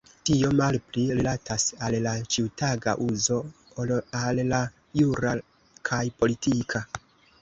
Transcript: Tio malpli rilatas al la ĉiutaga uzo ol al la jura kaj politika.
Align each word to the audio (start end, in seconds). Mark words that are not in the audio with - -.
Tio 0.27 0.47
malpli 0.59 1.03
rilatas 1.17 1.65
al 1.87 1.97
la 2.07 2.13
ĉiutaga 2.35 2.95
uzo 3.09 3.37
ol 3.83 3.93
al 4.23 4.41
la 4.55 4.65
jura 5.03 5.35
kaj 5.91 6.01
politika. 6.23 6.83